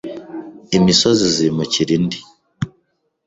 [0.77, 2.19] imisozi izimukira indi,